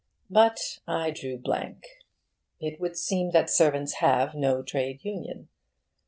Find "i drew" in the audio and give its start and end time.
0.87-1.37